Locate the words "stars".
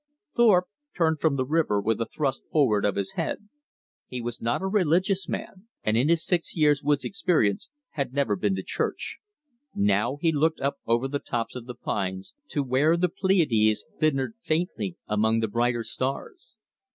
15.83-16.55